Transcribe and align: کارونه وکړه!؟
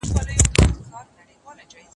کارونه 0.93 1.33
وکړه!؟ 1.45 1.87